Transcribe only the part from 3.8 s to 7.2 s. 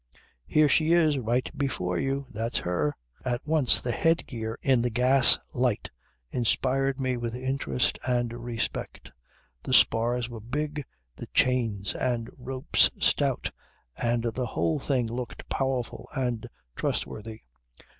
head gear in the gas light inspired me